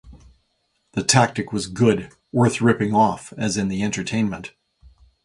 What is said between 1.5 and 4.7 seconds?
was good, worth ripping off, as in the Entertainment!